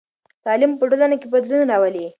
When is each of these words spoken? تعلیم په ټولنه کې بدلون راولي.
تعلیم 0.45 0.71
په 0.79 0.83
ټولنه 0.91 1.15
کې 1.21 1.27
بدلون 1.33 1.61
راولي. 1.71 2.05